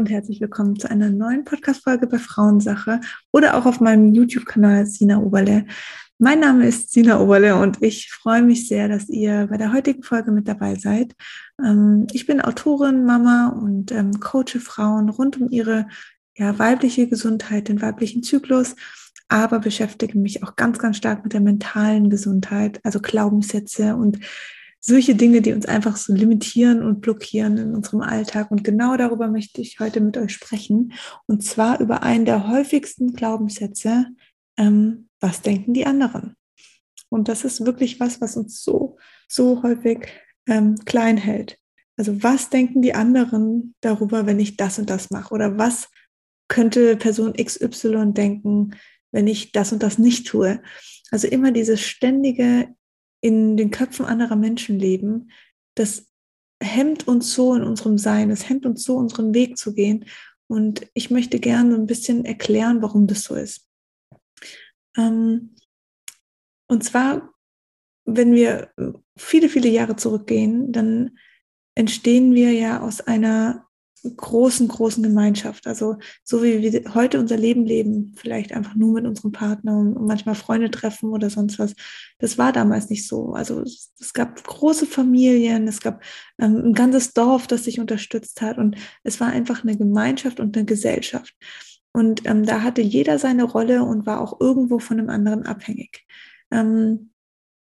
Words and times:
Und 0.00 0.08
herzlich 0.08 0.40
willkommen 0.40 0.78
zu 0.78 0.90
einer 0.90 1.10
neuen 1.10 1.44
Podcast-Folge 1.44 2.06
bei 2.06 2.18
Frauensache 2.18 3.02
oder 3.32 3.54
auch 3.54 3.66
auf 3.66 3.80
meinem 3.80 4.14
YouTube-Kanal 4.14 4.86
Sina 4.86 5.18
Oberle. 5.18 5.66
Mein 6.16 6.40
Name 6.40 6.66
ist 6.66 6.90
Sina 6.90 7.20
Oberle 7.20 7.56
und 7.56 7.82
ich 7.82 8.10
freue 8.10 8.40
mich 8.40 8.66
sehr, 8.66 8.88
dass 8.88 9.10
ihr 9.10 9.48
bei 9.50 9.58
der 9.58 9.74
heutigen 9.74 10.02
Folge 10.02 10.32
mit 10.32 10.48
dabei 10.48 10.76
seid. 10.76 11.14
Ähm, 11.62 12.06
ich 12.14 12.24
bin 12.24 12.40
Autorin, 12.40 13.04
Mama 13.04 13.48
und 13.48 13.92
ähm, 13.92 14.20
coache 14.20 14.58
Frauen 14.58 15.10
rund 15.10 15.38
um 15.38 15.50
ihre 15.50 15.86
ja, 16.34 16.58
weibliche 16.58 17.06
Gesundheit, 17.06 17.68
den 17.68 17.82
weiblichen 17.82 18.22
Zyklus, 18.22 18.76
aber 19.28 19.58
beschäftige 19.58 20.18
mich 20.18 20.42
auch 20.42 20.56
ganz, 20.56 20.78
ganz 20.78 20.96
stark 20.96 21.24
mit 21.24 21.34
der 21.34 21.42
mentalen 21.42 22.08
Gesundheit, 22.08 22.80
also 22.84 23.00
Glaubenssätze 23.00 23.96
und 23.96 24.18
solche 24.80 25.14
Dinge, 25.14 25.42
die 25.42 25.52
uns 25.52 25.66
einfach 25.66 25.96
so 25.96 26.14
limitieren 26.14 26.82
und 26.82 27.02
blockieren 27.02 27.58
in 27.58 27.74
unserem 27.74 28.00
Alltag. 28.00 28.50
Und 28.50 28.64
genau 28.64 28.96
darüber 28.96 29.28
möchte 29.28 29.60
ich 29.60 29.78
heute 29.78 30.00
mit 30.00 30.16
euch 30.16 30.32
sprechen. 30.32 30.94
Und 31.26 31.44
zwar 31.44 31.80
über 31.80 32.02
einen 32.02 32.24
der 32.24 32.48
häufigsten 32.48 33.12
Glaubenssätze, 33.12 34.06
ähm, 34.56 35.08
was 35.20 35.42
denken 35.42 35.74
die 35.74 35.86
anderen? 35.86 36.34
Und 37.10 37.28
das 37.28 37.44
ist 37.44 37.66
wirklich 37.66 38.00
was, 38.00 38.20
was 38.20 38.36
uns 38.36 38.62
so, 38.62 38.96
so 39.28 39.62
häufig 39.62 40.08
ähm, 40.48 40.76
klein 40.86 41.18
hält. 41.18 41.58
Also 41.96 42.22
was 42.22 42.48
denken 42.48 42.80
die 42.80 42.94
anderen 42.94 43.74
darüber, 43.82 44.24
wenn 44.24 44.40
ich 44.40 44.56
das 44.56 44.78
und 44.78 44.88
das 44.88 45.10
mache? 45.10 45.34
Oder 45.34 45.58
was 45.58 45.88
könnte 46.48 46.96
Person 46.96 47.34
XY 47.34 48.12
denken, 48.12 48.74
wenn 49.12 49.26
ich 49.26 49.52
das 49.52 49.72
und 49.72 49.82
das 49.82 49.98
nicht 49.98 50.26
tue? 50.26 50.62
Also 51.10 51.26
immer 51.26 51.52
dieses 51.52 51.82
ständige 51.82 52.68
in 53.20 53.56
den 53.56 53.70
Köpfen 53.70 54.06
anderer 54.06 54.36
Menschen 54.36 54.78
leben, 54.78 55.30
das 55.74 56.06
hemmt 56.62 57.08
uns 57.08 57.34
so 57.34 57.54
in 57.54 57.62
unserem 57.62 57.98
Sein, 57.98 58.30
es 58.30 58.48
hemmt 58.48 58.66
uns 58.66 58.84
so, 58.84 58.96
unseren 58.96 59.34
Weg 59.34 59.56
zu 59.56 59.74
gehen. 59.74 60.04
Und 60.46 60.86
ich 60.94 61.10
möchte 61.10 61.38
gerne 61.38 61.74
ein 61.74 61.86
bisschen 61.86 62.24
erklären, 62.24 62.82
warum 62.82 63.06
das 63.06 63.22
so 63.22 63.34
ist. 63.34 63.68
Ähm, 64.96 65.54
und 66.68 66.84
zwar, 66.84 67.32
wenn 68.04 68.32
wir 68.32 68.72
viele, 69.16 69.48
viele 69.48 69.68
Jahre 69.68 69.96
zurückgehen, 69.96 70.72
dann 70.72 71.18
entstehen 71.74 72.34
wir 72.34 72.52
ja 72.52 72.80
aus 72.80 73.00
einer 73.00 73.66
großen, 74.16 74.68
großen 74.68 75.02
Gemeinschaft. 75.02 75.66
Also 75.66 75.96
so 76.24 76.42
wie 76.42 76.60
wir 76.60 76.94
heute 76.94 77.18
unser 77.18 77.36
Leben 77.36 77.64
leben, 77.64 78.14
vielleicht 78.16 78.52
einfach 78.52 78.74
nur 78.74 78.92
mit 78.92 79.06
unserem 79.06 79.32
Partner 79.32 79.78
und 79.78 80.06
manchmal 80.06 80.34
Freunde 80.34 80.70
treffen 80.70 81.10
oder 81.10 81.30
sonst 81.30 81.58
was. 81.58 81.74
Das 82.18 82.38
war 82.38 82.52
damals 82.52 82.90
nicht 82.90 83.06
so. 83.06 83.32
Also 83.32 83.62
es, 83.62 84.12
gab 84.12 84.42
große 84.42 84.86
Familien, 84.86 85.68
es 85.68 85.80
gab 85.80 86.02
ähm, 86.38 86.56
ein 86.56 86.72
ganzes 86.74 87.12
Dorf, 87.12 87.46
das 87.46 87.64
sich 87.64 87.80
unterstützt 87.80 88.40
hat 88.40 88.58
und 88.58 88.76
es 89.02 89.20
war 89.20 89.28
einfach 89.28 89.62
eine 89.62 89.76
Gemeinschaft 89.76 90.40
und 90.40 90.56
eine 90.56 90.66
Gesellschaft. 90.66 91.34
Und 91.92 92.26
ähm, 92.26 92.46
da 92.46 92.62
hatte 92.62 92.82
jeder 92.82 93.18
seine 93.18 93.44
Rolle 93.44 93.82
und 93.82 94.06
war 94.06 94.20
auch 94.20 94.40
irgendwo 94.40 94.78
von 94.78 94.98
einem 94.98 95.10
anderen 95.10 95.44
abhängig. 95.44 96.06
Ähm, 96.50 97.10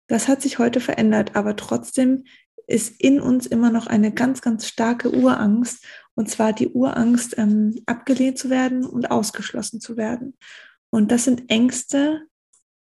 das 0.08 0.28
hat 0.28 0.42
sich 0.42 0.60
heute 0.60 0.80
verändert, 0.80 1.36
aber 1.36 1.56
trotzdem 1.56 2.24
ist 2.70 3.02
in 3.02 3.20
uns 3.20 3.48
immer 3.48 3.72
noch 3.72 3.88
eine 3.88 4.12
ganz, 4.12 4.42
ganz 4.42 4.68
starke 4.68 5.12
Urangst 5.12 5.84
und 6.20 6.30
zwar 6.30 6.52
die 6.52 6.68
Urangst, 6.68 7.38
ähm, 7.38 7.82
abgelehnt 7.86 8.38
zu 8.38 8.50
werden 8.50 8.86
und 8.86 9.10
ausgeschlossen 9.10 9.80
zu 9.80 9.96
werden. 9.96 10.36
Und 10.90 11.14
das 11.14 11.24
sind 11.24 11.50
Ängste, 11.50 12.28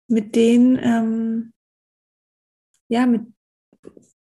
mit 0.10 0.36
denen, 0.36 0.78
ähm, 0.78 1.54
ja, 2.90 3.06
mit, 3.06 3.22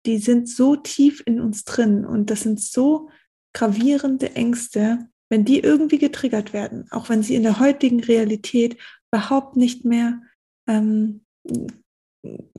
die 0.04 0.18
sind 0.18 0.48
so 0.48 0.74
tief 0.74 1.22
in 1.26 1.40
uns 1.40 1.62
drin 1.62 2.04
und 2.04 2.28
das 2.28 2.40
sind 2.40 2.60
so 2.60 3.08
gravierende 3.54 4.34
Ängste, 4.34 5.08
wenn 5.28 5.44
die 5.44 5.60
irgendwie 5.60 5.98
getriggert 5.98 6.52
werden, 6.52 6.90
auch 6.90 7.08
wenn 7.08 7.22
sie 7.22 7.36
in 7.36 7.44
der 7.44 7.60
heutigen 7.60 8.02
Realität 8.02 8.78
überhaupt 9.12 9.54
nicht 9.54 9.84
mehr 9.84 10.20
ähm, 10.66 11.24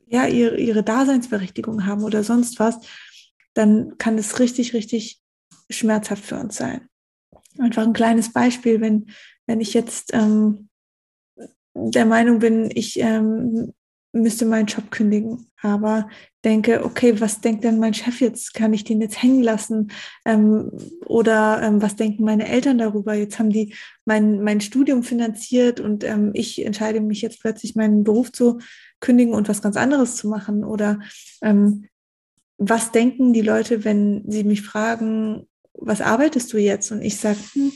ja, 0.07 0.25
ihre, 0.25 0.57
ihre 0.57 0.83
Daseinsberechtigung 0.83 1.85
haben 1.85 2.05
oder 2.05 2.23
sonst 2.23 2.59
was, 2.59 2.79
dann 3.55 3.97
kann 3.97 4.17
es 4.17 4.39
richtig, 4.39 4.73
richtig 4.73 5.21
schmerzhaft 5.69 6.23
für 6.23 6.39
uns 6.39 6.55
sein. 6.55 6.87
Einfach 7.57 7.83
ein 7.83 7.93
kleines 7.93 8.31
Beispiel, 8.31 8.81
wenn, 8.81 9.07
wenn 9.47 9.61
ich 9.61 9.73
jetzt 9.73 10.13
ähm, 10.13 10.69
der 11.73 12.05
Meinung 12.05 12.39
bin, 12.39 12.69
ich 12.73 12.99
ähm, 12.99 13.73
müsste 14.11 14.45
meinen 14.45 14.65
Job 14.65 14.89
kündigen, 14.91 15.47
aber 15.61 16.09
denke, 16.43 16.83
okay, 16.83 17.19
was 17.19 17.41
denkt 17.41 17.63
denn 17.63 17.79
mein 17.79 17.93
Chef 17.93 18.21
jetzt? 18.21 18.53
Kann 18.53 18.73
ich 18.73 18.83
den 18.83 19.01
jetzt 19.01 19.21
hängen 19.21 19.43
lassen? 19.43 19.91
Ähm, 20.25 20.71
oder 21.05 21.61
ähm, 21.61 21.81
was 21.81 21.95
denken 21.95 22.23
meine 22.23 22.47
Eltern 22.47 22.77
darüber? 22.77 23.13
Jetzt 23.13 23.39
haben 23.39 23.49
die 23.49 23.75
mein, 24.05 24.41
mein 24.41 24.61
Studium 24.61 25.03
finanziert 25.03 25.79
und 25.79 26.03
ähm, 26.03 26.31
ich 26.33 26.65
entscheide 26.65 27.01
mich 27.01 27.21
jetzt 27.21 27.41
plötzlich 27.41 27.75
meinen 27.75 28.03
Beruf 28.03 28.31
zu 28.31 28.59
kündigen 28.99 29.33
und 29.33 29.47
was 29.47 29.61
ganz 29.61 29.77
anderes 29.77 30.15
zu 30.15 30.27
machen. 30.27 30.63
Oder 30.63 30.99
ähm, 31.41 31.85
was 32.57 32.91
denken 32.91 33.33
die 33.33 33.41
Leute, 33.41 33.83
wenn 33.85 34.23
sie 34.27 34.43
mich 34.43 34.61
fragen, 34.61 35.47
was 35.81 36.01
arbeitest 36.01 36.51
du 36.53 36.57
jetzt? 36.57 36.91
Und 36.91 37.01
ich 37.01 37.17
sage, 37.17 37.39
hm, 37.53 37.71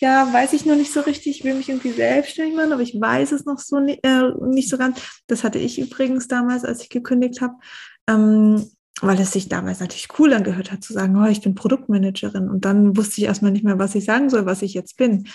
ja, 0.00 0.32
weiß 0.32 0.52
ich 0.52 0.64
noch 0.66 0.76
nicht 0.76 0.92
so 0.92 1.00
richtig, 1.00 1.38
ich 1.38 1.44
will 1.44 1.54
mich 1.54 1.68
irgendwie 1.68 1.92
selbstständig 1.92 2.56
machen, 2.56 2.72
aber 2.72 2.82
ich 2.82 2.98
weiß 2.98 3.32
es 3.32 3.44
noch 3.44 3.58
so 3.58 3.78
äh, 3.78 4.22
nicht 4.40 4.68
so 4.68 4.78
ganz. 4.78 5.00
Das 5.26 5.44
hatte 5.44 5.58
ich 5.58 5.78
übrigens 5.78 6.28
damals, 6.28 6.64
als 6.64 6.82
ich 6.82 6.88
gekündigt 6.88 7.40
habe, 7.40 7.54
ähm, 8.08 8.66
weil 9.00 9.20
es 9.20 9.32
sich 9.32 9.48
damals 9.48 9.80
natürlich 9.80 10.08
cool 10.18 10.32
angehört 10.32 10.72
hat, 10.72 10.84
zu 10.84 10.92
sagen, 10.92 11.16
oh, 11.16 11.26
ich 11.26 11.40
bin 11.40 11.54
Produktmanagerin. 11.54 12.48
Und 12.48 12.64
dann 12.64 12.96
wusste 12.96 13.20
ich 13.20 13.26
erstmal 13.26 13.52
nicht 13.52 13.64
mehr, 13.64 13.78
was 13.78 13.94
ich 13.94 14.04
sagen 14.04 14.30
soll, 14.30 14.46
was 14.46 14.62
ich 14.62 14.74
jetzt 14.74 14.96
bin. 14.96 15.28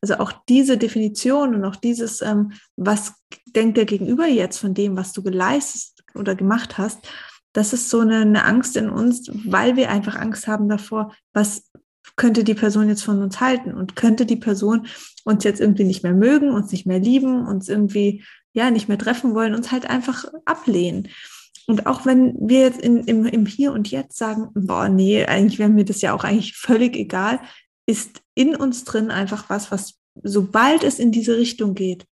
Also 0.00 0.14
auch 0.16 0.32
diese 0.48 0.78
Definition 0.78 1.54
und 1.54 1.64
auch 1.64 1.76
dieses, 1.76 2.22
ähm, 2.22 2.52
was 2.76 3.14
denkt 3.54 3.76
der 3.76 3.84
Gegenüber 3.84 4.26
jetzt 4.26 4.58
von 4.58 4.74
dem, 4.74 4.96
was 4.96 5.12
du 5.12 5.22
geleistet 5.22 6.04
oder 6.14 6.34
gemacht 6.34 6.78
hast, 6.78 7.00
das 7.52 7.72
ist 7.72 7.90
so 7.90 8.00
eine, 8.00 8.18
eine 8.18 8.44
Angst 8.44 8.76
in 8.76 8.90
uns, 8.90 9.30
weil 9.44 9.76
wir 9.76 9.90
einfach 9.90 10.16
Angst 10.16 10.46
haben 10.46 10.68
davor, 10.68 11.14
was 11.32 11.70
könnte 12.16 12.44
die 12.44 12.54
Person 12.54 12.88
jetzt 12.88 13.02
von 13.02 13.22
uns 13.22 13.40
halten 13.40 13.74
und 13.74 13.96
könnte 13.96 14.26
die 14.26 14.36
Person 14.36 14.86
uns 15.24 15.44
jetzt 15.44 15.60
irgendwie 15.60 15.84
nicht 15.84 16.02
mehr 16.02 16.14
mögen, 16.14 16.50
uns 16.50 16.72
nicht 16.72 16.86
mehr 16.86 16.98
lieben, 16.98 17.46
uns 17.46 17.68
irgendwie 17.68 18.24
ja 18.52 18.70
nicht 18.70 18.88
mehr 18.88 18.98
treffen 18.98 19.34
wollen, 19.34 19.54
uns 19.54 19.70
halt 19.72 19.88
einfach 19.88 20.24
ablehnen. 20.44 21.08
Und 21.66 21.86
auch 21.86 22.04
wenn 22.04 22.34
wir 22.40 22.60
jetzt 22.60 22.80
in, 22.80 23.04
im, 23.04 23.26
im 23.26 23.46
Hier 23.46 23.72
und 23.72 23.90
Jetzt 23.90 24.16
sagen, 24.16 24.48
boah, 24.54 24.88
nee, 24.88 25.24
eigentlich 25.24 25.58
wäre 25.58 25.68
mir 25.68 25.84
das 25.84 26.00
ja 26.00 26.12
auch 26.12 26.24
eigentlich 26.24 26.56
völlig 26.56 26.96
egal, 26.96 27.40
ist 27.86 28.22
in 28.34 28.56
uns 28.56 28.84
drin 28.84 29.10
einfach 29.10 29.48
was, 29.48 29.70
was 29.70 30.00
sobald 30.22 30.82
es 30.84 30.98
in 30.98 31.12
diese 31.12 31.36
Richtung 31.36 31.74
geht, 31.74 32.06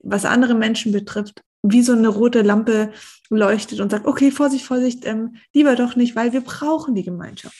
was 0.00 0.24
andere 0.24 0.54
Menschen 0.54 0.92
betrifft, 0.92 1.42
wie 1.62 1.82
so 1.82 1.92
eine 1.92 2.08
rote 2.08 2.42
Lampe 2.42 2.92
leuchtet 3.30 3.80
und 3.80 3.90
sagt, 3.90 4.06
okay, 4.06 4.30
Vorsicht, 4.30 4.64
Vorsicht, 4.64 5.04
ähm, 5.06 5.36
lieber 5.52 5.76
doch 5.76 5.96
nicht, 5.96 6.16
weil 6.16 6.32
wir 6.32 6.40
brauchen 6.40 6.94
die 6.94 7.04
Gemeinschaft. 7.04 7.56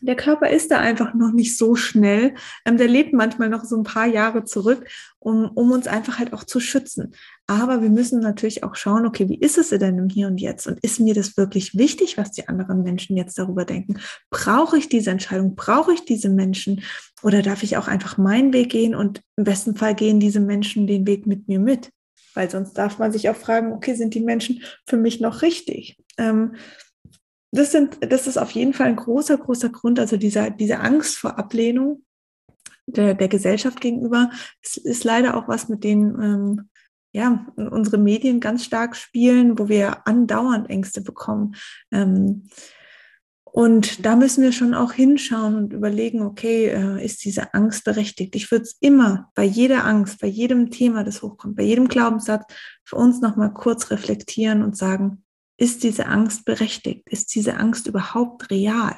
Der 0.00 0.16
Körper 0.16 0.50
ist 0.50 0.70
da 0.70 0.80
einfach 0.80 1.14
noch 1.14 1.32
nicht 1.32 1.56
so 1.56 1.76
schnell. 1.76 2.34
Ähm, 2.66 2.76
der 2.76 2.88
lebt 2.88 3.14
manchmal 3.14 3.48
noch 3.48 3.64
so 3.64 3.74
ein 3.74 3.84
paar 3.84 4.06
Jahre 4.06 4.44
zurück, 4.44 4.86
um, 5.18 5.50
um 5.54 5.70
uns 5.70 5.86
einfach 5.86 6.18
halt 6.18 6.34
auch 6.34 6.44
zu 6.44 6.60
schützen. 6.60 7.14
Aber 7.46 7.80
wir 7.80 7.88
müssen 7.88 8.20
natürlich 8.20 8.64
auch 8.64 8.74
schauen, 8.74 9.06
okay, 9.06 9.30
wie 9.30 9.38
ist 9.38 9.56
es 9.56 9.70
denn 9.70 9.96
im 9.96 10.10
Hier 10.10 10.26
und 10.26 10.42
Jetzt? 10.42 10.66
Und 10.66 10.78
ist 10.80 11.00
mir 11.00 11.14
das 11.14 11.38
wirklich 11.38 11.78
wichtig, 11.78 12.18
was 12.18 12.32
die 12.32 12.48
anderen 12.48 12.82
Menschen 12.82 13.16
jetzt 13.16 13.38
darüber 13.38 13.64
denken? 13.64 13.98
Brauche 14.28 14.76
ich 14.76 14.90
diese 14.90 15.10
Entscheidung? 15.10 15.54
Brauche 15.54 15.94
ich 15.94 16.04
diese 16.04 16.28
Menschen? 16.28 16.82
Oder 17.22 17.40
darf 17.40 17.62
ich 17.62 17.78
auch 17.78 17.88
einfach 17.88 18.18
meinen 18.18 18.52
Weg 18.52 18.72
gehen 18.72 18.94
und 18.94 19.22
im 19.36 19.44
besten 19.44 19.74
Fall 19.74 19.94
gehen 19.94 20.20
diese 20.20 20.40
Menschen 20.40 20.86
den 20.86 21.06
Weg 21.06 21.26
mit 21.26 21.48
mir 21.48 21.60
mit? 21.60 21.93
Weil 22.34 22.50
sonst 22.50 22.74
darf 22.74 22.98
man 22.98 23.12
sich 23.12 23.28
auch 23.30 23.36
fragen, 23.36 23.72
okay, 23.72 23.94
sind 23.94 24.14
die 24.14 24.20
Menschen 24.20 24.62
für 24.86 24.96
mich 24.96 25.20
noch 25.20 25.42
richtig? 25.42 25.98
Ähm, 26.18 26.56
das, 27.52 27.72
sind, 27.72 27.98
das 28.00 28.26
ist 28.26 28.36
auf 28.36 28.50
jeden 28.50 28.74
Fall 28.74 28.88
ein 28.88 28.96
großer, 28.96 29.38
großer 29.38 29.68
Grund, 29.68 29.98
also 30.00 30.16
dieser, 30.16 30.50
diese 30.50 30.80
Angst 30.80 31.16
vor 31.16 31.38
Ablehnung 31.38 32.04
der, 32.86 33.14
der 33.14 33.28
Gesellschaft 33.28 33.80
gegenüber, 33.80 34.30
ist, 34.62 34.78
ist 34.78 35.04
leider 35.04 35.36
auch 35.36 35.48
was, 35.48 35.68
mit 35.68 35.84
dem 35.84 36.20
ähm, 36.20 36.68
ja, 37.14 37.46
unsere 37.54 37.96
Medien 37.96 38.40
ganz 38.40 38.64
stark 38.64 38.96
spielen, 38.96 39.56
wo 39.58 39.68
wir 39.68 40.06
andauernd 40.06 40.68
Ängste 40.68 41.00
bekommen. 41.00 41.54
Ähm, 41.92 42.48
und 43.56 44.04
da 44.04 44.16
müssen 44.16 44.42
wir 44.42 44.50
schon 44.50 44.74
auch 44.74 44.94
hinschauen 44.94 45.54
und 45.54 45.72
überlegen, 45.72 46.22
okay, 46.22 46.70
äh, 46.70 47.04
ist 47.04 47.24
diese 47.24 47.54
Angst 47.54 47.84
berechtigt? 47.84 48.34
Ich 48.34 48.50
würde 48.50 48.64
es 48.64 48.76
immer 48.80 49.30
bei 49.36 49.44
jeder 49.44 49.84
Angst, 49.84 50.20
bei 50.20 50.26
jedem 50.26 50.72
Thema, 50.72 51.04
das 51.04 51.22
hochkommt, 51.22 51.54
bei 51.54 51.62
jedem 51.62 51.86
Glaubenssatz 51.86 52.52
für 52.82 52.96
uns 52.96 53.20
nochmal 53.20 53.54
kurz 53.54 53.92
reflektieren 53.92 54.64
und 54.64 54.76
sagen, 54.76 55.22
ist 55.56 55.84
diese 55.84 56.06
Angst 56.06 56.44
berechtigt? 56.44 57.08
Ist 57.08 57.32
diese 57.32 57.56
Angst 57.56 57.86
überhaupt 57.86 58.50
real? 58.50 58.96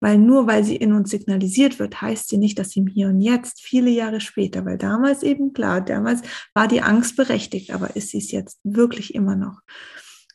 Weil 0.00 0.18
nur 0.18 0.46
weil 0.46 0.62
sie 0.62 0.76
in 0.76 0.92
uns 0.92 1.10
signalisiert 1.10 1.80
wird, 1.80 2.00
heißt 2.00 2.28
sie 2.28 2.38
nicht, 2.38 2.60
dass 2.60 2.70
sie 2.70 2.80
im 2.80 2.86
Hier 2.86 3.08
und 3.08 3.20
Jetzt, 3.20 3.60
viele 3.60 3.90
Jahre 3.90 4.20
später, 4.20 4.64
weil 4.64 4.78
damals 4.78 5.24
eben 5.24 5.52
klar, 5.52 5.80
damals 5.80 6.22
war 6.54 6.68
die 6.68 6.82
Angst 6.82 7.16
berechtigt, 7.16 7.74
aber 7.74 7.96
ist 7.96 8.10
sie 8.10 8.18
es 8.18 8.30
jetzt 8.30 8.60
wirklich 8.62 9.16
immer 9.16 9.34
noch? 9.34 9.62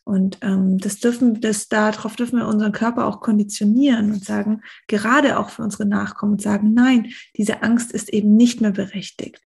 Und 0.08 0.38
ähm, 0.42 0.78
das 0.78 1.02
dürfen, 1.02 1.42
das 1.42 1.68
darauf 1.68 2.16
dürfen 2.16 2.40
wir 2.40 2.48
unseren 2.48 2.72
Körper 2.72 3.08
auch 3.08 3.20
konditionieren 3.20 4.14
und 4.14 4.24
sagen, 4.24 4.62
gerade 4.88 5.38
auch 5.38 5.50
für 5.50 5.64
unsere 5.64 5.86
Nachkommen 5.86 6.34
und 6.34 6.42
sagen, 6.42 6.74
nein, 6.74 7.12
diese 7.36 7.62
Angst 7.62 7.92
ist 7.92 8.14
eben 8.14 8.38
nicht 8.38 8.62
mehr 8.62 8.72
berechtigt. 8.72 9.42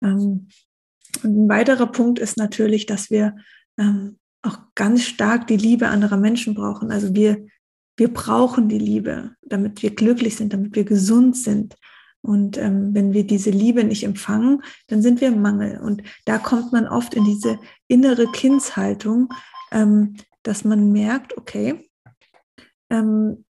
Ähm, 0.00 0.46
ein 1.24 1.48
weiterer 1.48 1.88
Punkt 1.88 2.20
ist 2.20 2.36
natürlich, 2.36 2.86
dass 2.86 3.10
wir 3.10 3.34
ähm, 3.76 4.18
auch 4.42 4.58
ganz 4.76 5.02
stark 5.02 5.48
die 5.48 5.56
Liebe 5.56 5.88
anderer 5.88 6.16
Menschen 6.16 6.54
brauchen. 6.54 6.92
Also 6.92 7.12
wir, 7.16 7.48
wir 7.96 8.14
brauchen 8.14 8.68
die 8.68 8.78
Liebe, 8.78 9.32
damit 9.42 9.82
wir 9.82 9.96
glücklich 9.96 10.36
sind, 10.36 10.52
damit 10.52 10.76
wir 10.76 10.84
gesund 10.84 11.36
sind. 11.36 11.74
Und 12.22 12.56
ähm, 12.56 12.94
wenn 12.94 13.12
wir 13.12 13.26
diese 13.26 13.50
Liebe 13.50 13.82
nicht 13.82 14.04
empfangen, 14.04 14.62
dann 14.86 15.02
sind 15.02 15.20
wir 15.20 15.26
im 15.26 15.42
Mangel. 15.42 15.80
Und 15.80 16.04
da 16.24 16.38
kommt 16.38 16.72
man 16.72 16.86
oft 16.86 17.14
in 17.14 17.24
diese 17.24 17.58
innere 17.88 18.30
Kindshaltung, 18.30 19.28
ähm, 19.74 20.16
dass 20.42 20.64
man 20.64 20.92
merkt, 20.92 21.36
okay, 21.36 21.90
ähm, 22.90 23.44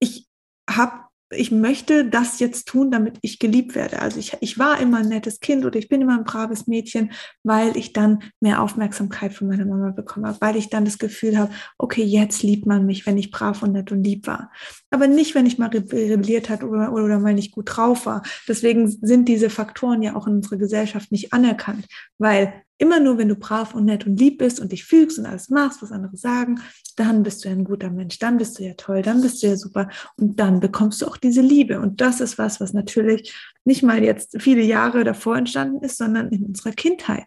ich 0.00 0.28
habe 0.68 1.06
ich 1.30 1.50
möchte 1.50 2.08
das 2.08 2.38
jetzt 2.38 2.68
tun, 2.68 2.92
damit 2.92 3.18
ich 3.20 3.40
geliebt 3.40 3.74
werde. 3.74 4.00
Also 4.00 4.20
ich, 4.20 4.36
ich 4.40 4.58
war 4.58 4.80
immer 4.80 4.98
ein 4.98 5.08
nettes 5.08 5.40
Kind 5.40 5.64
oder 5.64 5.76
ich 5.76 5.88
bin 5.88 6.00
immer 6.00 6.16
ein 6.16 6.24
braves 6.24 6.68
Mädchen, 6.68 7.10
weil 7.42 7.76
ich 7.76 7.92
dann 7.92 8.22
mehr 8.40 8.62
Aufmerksamkeit 8.62 9.32
von 9.32 9.48
meiner 9.48 9.64
Mama 9.64 9.90
bekommen 9.90 10.26
habe, 10.26 10.40
weil 10.40 10.54
ich 10.54 10.70
dann 10.70 10.84
das 10.84 10.98
Gefühl 10.98 11.36
habe, 11.36 11.52
okay, 11.78 12.04
jetzt 12.04 12.44
liebt 12.44 12.66
man 12.66 12.86
mich, 12.86 13.06
wenn 13.06 13.18
ich 13.18 13.32
brav 13.32 13.62
und 13.64 13.72
nett 13.72 13.90
und 13.90 14.04
lieb 14.04 14.28
war. 14.28 14.52
Aber 14.90 15.08
nicht, 15.08 15.34
wenn 15.34 15.46
ich 15.46 15.58
mal 15.58 15.68
rebelliert 15.68 16.48
hat 16.48 16.62
oder, 16.62 16.92
oder 16.92 17.18
mal 17.18 17.34
nicht 17.34 17.50
gut 17.50 17.76
drauf 17.76 18.06
war. 18.06 18.22
Deswegen 18.46 18.88
sind 18.88 19.28
diese 19.28 19.50
Faktoren 19.50 20.02
ja 20.02 20.14
auch 20.14 20.28
in 20.28 20.34
unserer 20.34 20.58
Gesellschaft 20.58 21.10
nicht 21.10 21.32
anerkannt, 21.32 21.86
weil 22.18 22.62
Immer 22.78 23.00
nur, 23.00 23.16
wenn 23.16 23.28
du 23.28 23.36
brav 23.36 23.74
und 23.74 23.86
nett 23.86 24.06
und 24.06 24.18
lieb 24.18 24.38
bist 24.38 24.60
und 24.60 24.72
dich 24.72 24.84
fügst 24.84 25.18
und 25.18 25.26
alles 25.26 25.48
machst, 25.48 25.82
was 25.82 25.92
andere 25.92 26.16
sagen, 26.16 26.60
dann 26.96 27.22
bist 27.22 27.44
du 27.44 27.48
ja 27.48 27.54
ein 27.54 27.64
guter 27.64 27.90
Mensch, 27.90 28.18
dann 28.18 28.36
bist 28.36 28.58
du 28.58 28.64
ja 28.64 28.74
toll, 28.74 29.02
dann 29.02 29.22
bist 29.22 29.42
du 29.42 29.46
ja 29.46 29.56
super 29.56 29.88
und 30.16 30.38
dann 30.38 30.60
bekommst 30.60 31.00
du 31.00 31.06
auch 31.06 31.16
diese 31.16 31.40
Liebe. 31.40 31.80
Und 31.80 32.00
das 32.00 32.20
ist 32.20 32.36
was, 32.38 32.60
was 32.60 32.72
natürlich 32.72 33.34
nicht 33.64 33.82
mal 33.82 34.02
jetzt 34.02 34.40
viele 34.40 34.62
Jahre 34.62 35.04
davor 35.04 35.36
entstanden 35.36 35.84
ist, 35.84 35.98
sondern 35.98 36.28
in 36.28 36.44
unserer 36.44 36.72
Kindheit 36.72 37.24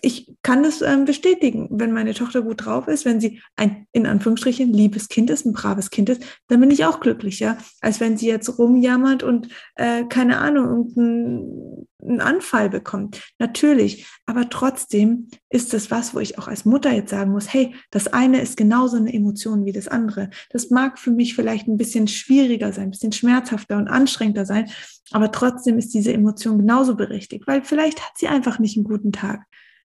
ich 0.00 0.32
kann 0.42 0.62
das 0.62 0.80
ähm, 0.80 1.04
bestätigen. 1.04 1.68
Wenn 1.70 1.92
meine 1.92 2.14
Tochter 2.14 2.42
gut 2.42 2.64
drauf 2.64 2.88
ist, 2.88 3.04
wenn 3.04 3.20
sie 3.20 3.40
ein, 3.56 3.86
in 3.92 4.06
Anführungsstrichen, 4.06 4.72
liebes 4.72 5.08
Kind 5.08 5.30
ist, 5.30 5.44
ein 5.44 5.52
braves 5.52 5.90
Kind 5.90 6.08
ist, 6.08 6.22
dann 6.48 6.60
bin 6.60 6.70
ich 6.70 6.84
auch 6.84 7.00
glücklicher, 7.00 7.58
als 7.80 8.00
wenn 8.00 8.16
sie 8.16 8.26
jetzt 8.26 8.58
rumjammert 8.58 9.22
und, 9.22 9.48
äh, 9.76 10.04
keine 10.04 10.38
Ahnung, 10.38 10.92
einen 10.96 12.20
Anfall 12.20 12.70
bekommt. 12.70 13.22
Natürlich. 13.38 14.06
Aber 14.26 14.48
trotzdem 14.48 15.28
ist 15.50 15.72
das 15.72 15.90
was, 15.90 16.14
wo 16.14 16.20
ich 16.20 16.38
auch 16.38 16.48
als 16.48 16.64
Mutter 16.64 16.90
jetzt 16.90 17.10
sagen 17.10 17.32
muss, 17.32 17.52
hey, 17.52 17.74
das 17.90 18.08
eine 18.08 18.40
ist 18.40 18.56
genauso 18.56 18.96
eine 18.96 19.12
Emotion 19.12 19.66
wie 19.66 19.72
das 19.72 19.88
andere. 19.88 20.30
Das 20.50 20.70
mag 20.70 20.98
für 20.98 21.10
mich 21.10 21.34
vielleicht 21.34 21.68
ein 21.68 21.76
bisschen 21.76 22.08
schwieriger 22.08 22.72
sein, 22.72 22.84
ein 22.84 22.90
bisschen 22.90 23.12
schmerzhafter 23.12 23.76
und 23.76 23.88
anstrengender 23.88 24.46
sein, 24.46 24.70
aber 25.12 25.30
trotzdem 25.30 25.78
ist 25.78 25.94
diese 25.94 26.12
Emotion 26.12 26.58
genauso 26.58 26.96
berechtigt, 26.96 27.46
weil 27.46 27.62
vielleicht 27.62 28.00
hat 28.00 28.16
sie 28.16 28.28
einfach 28.28 28.58
nicht 28.58 28.76
einen 28.76 28.84
guten 28.84 29.12
Tag. 29.12 29.44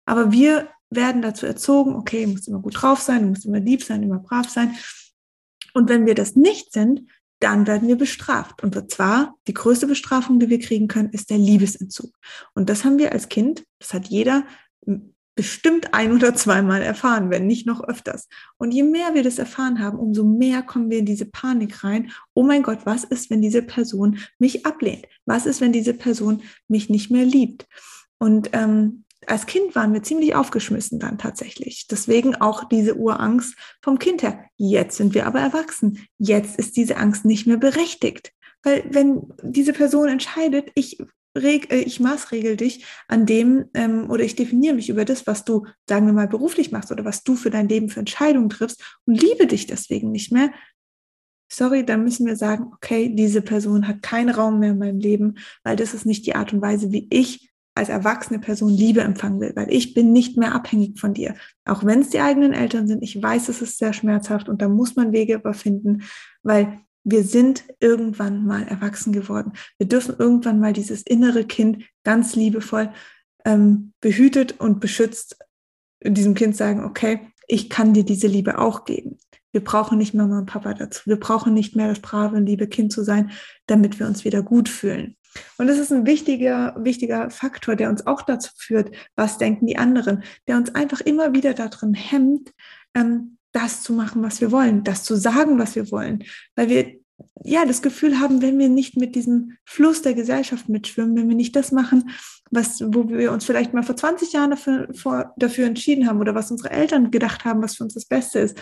Aber 0.10 0.32
wir 0.32 0.70
werden 0.90 1.22
dazu 1.22 1.46
erzogen, 1.46 1.94
okay, 1.94 2.26
du 2.26 2.32
musst 2.32 2.48
immer 2.48 2.60
gut 2.60 2.82
drauf 2.82 3.00
sein, 3.00 3.22
du 3.22 3.28
musst 3.28 3.46
immer 3.46 3.60
lieb 3.60 3.84
sein, 3.84 4.02
immer 4.02 4.18
brav 4.18 4.50
sein. 4.50 4.76
Und 5.76 5.88
wenn 5.88 6.08
wir 6.08 6.16
das 6.16 6.36
nicht 6.36 6.74
sind, 6.74 7.04
dann 7.40 7.68
werden 7.68 7.88
wir 7.88 7.96
bestraft. 7.96 8.64
Und 8.64 8.92
zwar 8.92 9.36
die 9.48 9.54
größte 9.54 9.86
Bestrafung, 9.86 10.40
die 10.40 10.50
wir 10.50 10.60
kriegen 10.60 10.88
können, 10.88 11.12
ist 11.12 11.30
der 11.30 11.38
Liebesentzug. 11.38 12.12
Und 12.56 12.72
das 12.72 12.86
haben 12.86 12.98
wir 12.98 13.12
als 13.12 13.30
Kind, 13.30 13.64
das 13.78 13.94
hat 13.94 14.08
jeder 14.08 14.48
bestimmt 15.36 15.94
ein 15.94 16.12
oder 16.12 16.34
zweimal 16.34 16.82
erfahren, 16.82 17.30
wenn 17.30 17.46
nicht 17.46 17.68
noch 17.68 17.84
öfters. 17.84 18.28
Und 18.58 18.72
je 18.72 18.82
mehr 18.82 19.14
wir 19.14 19.22
das 19.22 19.38
erfahren 19.38 19.80
haben, 19.80 20.00
umso 20.00 20.26
mehr 20.26 20.64
kommen 20.64 20.90
wir 20.90 20.98
in 20.98 21.06
diese 21.06 21.28
Panik 21.28 21.84
rein. 21.84 22.12
Oh 22.34 22.42
mein 22.42 22.64
Gott, 22.64 22.80
was 22.86 23.04
ist, 23.04 23.30
wenn 23.30 23.44
diese 23.44 23.62
Person 23.62 24.18
mich 24.40 24.66
ablehnt? 24.66 25.06
Was 25.28 25.46
ist, 25.46 25.62
wenn 25.62 25.72
diese 25.72 25.94
Person 25.94 26.42
mich 26.68 26.90
nicht 26.90 27.12
mehr 27.12 27.26
liebt? 27.26 27.68
Und 28.18 28.50
ähm, 28.54 29.06
als 29.30 29.46
Kind 29.46 29.76
waren 29.76 29.94
wir 29.94 30.04
ziemlich 30.04 30.36
aufgeschmissen 30.36 31.00
dann 31.00 31.18
tatsächlich. 31.18 31.88
Deswegen 31.88 32.36
auch 32.36 32.64
diese 32.64 32.96
Urangst 32.96 33.56
vom 33.82 34.00
Kind 34.00 34.24
her. 34.24 34.46
Jetzt 34.58 34.98
sind 34.98 35.14
wir 35.14 35.26
aber 35.26 35.40
erwachsen. 35.40 36.08
Jetzt 36.18 36.58
ist 36.58 36.78
diese 36.78 36.98
Angst 36.98 37.26
nicht 37.26 37.48
mehr 37.48 37.58
berechtigt. 37.58 38.34
Weil 38.64 38.84
wenn 38.90 39.22
diese 39.42 39.74
Person 39.74 40.10
entscheidet, 40.10 40.72
ich 40.76 40.98
reg, 41.38 41.72
äh, 41.72 41.80
ich 41.82 42.00
maßregel 42.00 42.58
dich 42.58 42.86
an 43.08 43.26
dem 43.26 43.66
ähm, 43.74 44.10
oder 44.10 44.24
ich 44.24 44.36
definiere 44.36 44.76
mich 44.76 44.90
über 44.90 45.06
das, 45.06 45.28
was 45.28 45.46
du, 45.46 45.66
sagen 45.88 46.06
wir 46.06 46.14
mal, 46.14 46.28
beruflich 46.28 46.72
machst 46.72 46.92
oder 46.92 47.06
was 47.06 47.24
du 47.24 47.36
für 47.36 47.50
dein 47.50 47.70
Leben 47.70 47.90
für 47.90 48.00
Entscheidungen 48.00 48.50
triffst 48.50 48.84
und 49.06 49.22
liebe 49.22 49.48
dich 49.48 49.68
deswegen 49.68 50.12
nicht 50.12 50.32
mehr. 50.32 50.52
Sorry, 51.52 51.84
dann 51.84 52.04
müssen 52.04 52.28
wir 52.28 52.36
sagen, 52.36 52.72
okay, 52.74 53.14
diese 53.14 53.42
Person 53.42 53.88
hat 53.88 54.04
keinen 54.04 54.30
Raum 54.30 54.60
mehr 54.60 54.72
in 54.72 54.78
meinem 54.78 55.00
Leben, 55.00 55.36
weil 55.64 55.76
das 55.76 55.94
ist 55.94 56.06
nicht 56.06 56.26
die 56.26 56.36
Art 56.36 56.54
und 56.54 56.62
Weise, 56.62 56.92
wie 56.92 57.08
ich 57.10 57.49
als 57.80 57.90
erwachsene 57.90 58.40
Person 58.40 58.70
Liebe 58.70 59.02
empfangen 59.02 59.40
will, 59.40 59.54
weil 59.56 59.72
ich 59.72 59.94
bin 59.94 60.12
nicht 60.12 60.38
mehr 60.38 60.54
abhängig 60.54 61.00
von 61.00 61.14
dir. 61.14 61.36
Auch 61.66 61.84
wenn 61.84 62.02
es 62.02 62.10
die 62.10 62.20
eigenen 62.20 62.54
Eltern 62.54 62.88
sind, 62.88 63.02
ich 63.02 63.22
weiß, 63.22 63.50
es 63.50 63.62
ist 63.62 63.78
sehr 63.78 63.94
schmerzhaft 63.94 64.50
und 64.50 64.62
da 64.62 64.68
muss 64.68 64.96
man 64.96 65.12
Wege 65.12 65.36
überfinden, 65.36 66.04
weil 66.44 66.80
wir 67.04 67.24
sind 67.24 67.64
irgendwann 67.80 68.46
mal 68.46 68.68
erwachsen 68.68 69.14
geworden. 69.14 69.54
Wir 69.78 69.88
dürfen 69.88 70.16
irgendwann 70.20 70.60
mal 70.60 70.74
dieses 70.74 71.02
innere 71.02 71.46
Kind 71.46 71.84
ganz 72.04 72.36
liebevoll 72.36 72.92
ähm, 73.46 73.94
behütet 74.02 74.60
und 74.60 74.80
beschützt 74.80 75.38
diesem 76.04 76.36
Kind 76.36 76.56
sagen, 76.56 76.84
okay, 76.84 77.22
ich 77.48 77.70
kann 77.70 77.94
dir 77.94 78.04
diese 78.04 78.28
Liebe 78.28 78.60
auch 78.60 78.86
geben. 78.86 79.18
Wir 79.52 79.64
brauchen 79.64 79.98
nicht 79.98 80.14
Mama 80.14 80.40
und 80.40 80.46
Papa 80.46 80.74
dazu. 80.74 81.02
Wir 81.06 81.20
brauchen 81.20 81.54
nicht 81.54 81.76
mehr 81.76 81.88
das 81.88 82.00
brave 82.00 82.36
und 82.36 82.46
liebe 82.46 82.68
Kind 82.68 82.92
zu 82.92 83.04
sein, 83.04 83.32
damit 83.66 84.00
wir 84.00 84.06
uns 84.06 84.24
wieder 84.24 84.44
gut 84.44 84.70
fühlen. 84.70 85.16
Und 85.58 85.68
das 85.68 85.78
ist 85.78 85.92
ein 85.92 86.06
wichtiger, 86.06 86.76
wichtiger 86.78 87.30
Faktor, 87.30 87.76
der 87.76 87.90
uns 87.90 88.08
auch 88.08 88.22
dazu 88.22 88.52
führt, 88.58 88.96
was 89.16 89.38
denken 89.38 89.68
die 89.68 89.78
anderen, 89.78 90.24
der 90.48 90.58
uns 90.58 90.74
einfach 90.74 91.02
immer 91.02 91.34
wieder 91.34 91.54
darin 91.54 91.94
hemmt, 91.94 92.52
ähm, 92.96 93.38
das 93.52 93.82
zu 93.84 93.94
machen, 93.94 94.22
was 94.22 94.42
wir 94.42 94.52
wollen, 94.52 94.84
das 94.84 95.04
zu 95.04 95.16
sagen, 95.16 95.58
was 95.60 95.76
wir 95.76 95.92
wollen, 95.92 96.24
weil 96.56 96.70
wir 96.70 97.00
ja 97.44 97.66
das 97.66 97.82
Gefühl 97.82 98.20
haben, 98.20 98.42
wenn 98.42 98.60
wir 98.60 98.70
nicht 98.70 98.96
mit 98.96 99.16
diesem 99.16 99.58
Fluss 99.66 100.02
der 100.02 100.14
Gesellschaft 100.14 100.70
mitschwimmen, 100.70 101.16
wenn 101.18 101.30
wir 101.30 101.36
nicht 101.36 101.56
das 101.56 101.72
machen, 101.72 102.12
was, 102.52 102.82
wo 102.82 103.10
wir 103.10 103.32
uns 103.32 103.46
vielleicht 103.46 103.74
mal 103.74 103.84
vor 103.84 103.96
20 103.96 104.34
Jahren 104.34 104.52
dafür, 104.52 104.88
vor, 104.94 105.34
dafür 105.38 105.66
entschieden 105.66 106.08
haben 106.08 106.20
oder 106.20 106.36
was 106.36 106.52
unsere 106.52 106.72
Eltern 106.72 107.12
gedacht 107.12 107.46
haben, 107.46 107.62
was 107.62 107.76
für 107.76 107.84
uns 107.84 107.94
das 107.94 108.06
Beste 108.06 108.40
ist 108.40 108.62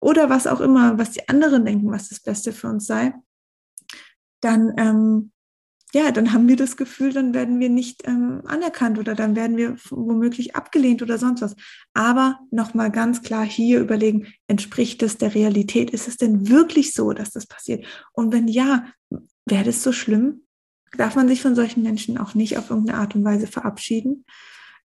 oder 0.00 0.30
was 0.30 0.46
auch 0.46 0.60
immer, 0.60 0.98
was 0.98 1.10
die 1.10 1.28
anderen 1.28 1.64
denken, 1.64 1.90
was 1.90 2.08
das 2.08 2.20
Beste 2.20 2.52
für 2.52 2.68
uns 2.68 2.86
sei, 2.86 3.14
dann 4.40 4.72
ähm, 4.76 5.32
ja, 5.94 6.10
dann 6.12 6.32
haben 6.32 6.48
wir 6.48 6.56
das 6.56 6.76
Gefühl, 6.76 7.12
dann 7.12 7.32
werden 7.32 7.60
wir 7.60 7.70
nicht 7.70 8.06
ähm, 8.06 8.42
anerkannt 8.44 8.98
oder 8.98 9.14
dann 9.14 9.34
werden 9.36 9.56
wir 9.56 9.76
womöglich 9.88 10.54
abgelehnt 10.54 11.02
oder 11.02 11.16
sonst 11.16 11.40
was. 11.40 11.56
Aber 11.94 12.40
nochmal 12.50 12.90
ganz 12.90 13.22
klar 13.22 13.44
hier 13.44 13.80
überlegen, 13.80 14.26
entspricht 14.48 15.00
das 15.00 15.16
der 15.16 15.34
Realität? 15.34 15.90
Ist 15.90 16.06
es 16.06 16.16
denn 16.16 16.48
wirklich 16.48 16.92
so, 16.92 17.12
dass 17.12 17.30
das 17.30 17.46
passiert? 17.46 17.86
Und 18.12 18.32
wenn 18.32 18.48
ja, 18.48 18.86
wäre 19.46 19.64
das 19.64 19.82
so 19.82 19.92
schlimm? 19.92 20.42
Darf 20.96 21.16
man 21.16 21.28
sich 21.28 21.40
von 21.40 21.54
solchen 21.54 21.82
Menschen 21.82 22.18
auch 22.18 22.34
nicht 22.34 22.58
auf 22.58 22.70
irgendeine 22.70 22.98
Art 22.98 23.14
und 23.14 23.24
Weise 23.24 23.46
verabschieden? 23.46 24.26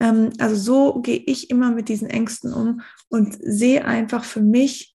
Ähm, 0.01 0.31
also 0.39 0.57
so 0.57 1.01
gehe 1.01 1.23
ich 1.27 1.51
immer 1.51 1.71
mit 1.71 1.89
diesen 1.89 2.09
Ängsten 2.09 2.53
um 2.53 2.83
und 3.09 3.39
sehe 3.41 3.85
einfach 3.85 4.25
für 4.25 4.43
mich 4.43 4.97